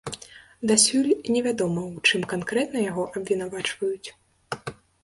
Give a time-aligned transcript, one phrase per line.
[0.69, 4.07] Дасюль невядома, у чым канкрэтна яго абвінавачваюць.